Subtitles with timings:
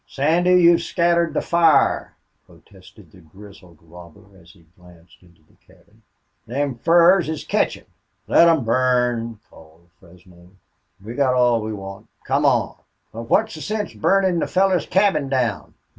[0.07, 2.15] "Sandy, you've scattered the fire,"
[2.47, 6.01] protested the grizzled robber, as he glanced into the cabin.
[6.47, 7.85] "Them furs is catchin'."
[8.27, 10.53] "Let 'em burn!" called Fresno.
[11.05, 12.07] "We got all we want.
[12.25, 12.77] Come on."
[13.13, 15.75] "But what's the sense burnin' the feller's cabin down?"